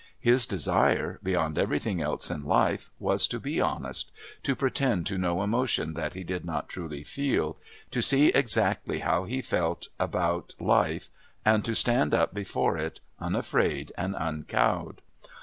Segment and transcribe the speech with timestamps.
[0.19, 5.43] His desire, beyond everything else in life, was to be honest: to pretend to no
[5.43, 7.59] emotion that he did not truly feel,
[7.91, 11.09] to see exactly how he felt about life,
[11.45, 15.03] and to stand up before it unafraid and uncowed.